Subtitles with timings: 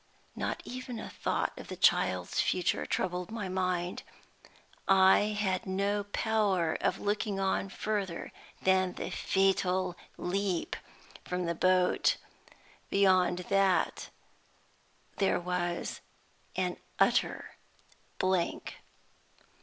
[0.35, 4.01] Not even a thought of the child's future troubled my mind.
[4.87, 8.31] I had no power of looking on further
[8.63, 10.75] than the fatal leap
[11.23, 12.17] from the boat:
[12.89, 14.09] beyond that
[15.17, 16.01] there was
[16.55, 17.55] an utter
[18.17, 18.77] blank.